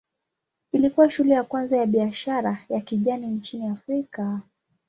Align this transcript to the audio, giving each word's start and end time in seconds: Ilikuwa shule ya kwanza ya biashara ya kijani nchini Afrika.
Ilikuwa 0.71 1.09
shule 1.09 1.33
ya 1.33 1.43
kwanza 1.43 1.77
ya 1.77 1.85
biashara 1.85 2.65
ya 2.69 2.79
kijani 2.81 3.27
nchini 3.27 3.67
Afrika. 3.67 4.41